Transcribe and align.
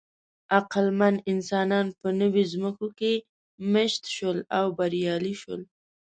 عقلمن 0.57 1.15
انسانان 1.31 1.87
په 1.99 2.07
نوې 2.21 2.43
ځمکو 2.53 2.87
کې 2.99 3.13
مېشت 3.71 4.03
شول 4.15 4.37
او 4.57 4.65
بریالي 4.77 5.33
شول. 5.41 5.61